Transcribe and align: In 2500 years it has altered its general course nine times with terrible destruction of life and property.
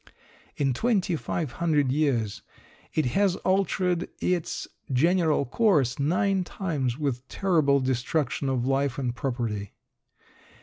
In 0.57 0.73
2500 0.73 1.91
years 1.91 2.41
it 2.91 3.05
has 3.05 3.35
altered 3.45 4.09
its 4.19 4.67
general 4.91 5.45
course 5.45 5.99
nine 5.99 6.43
times 6.43 6.97
with 6.97 7.27
terrible 7.27 7.79
destruction 7.79 8.49
of 8.49 8.65
life 8.65 8.97
and 8.97 9.13
property. 9.15 9.73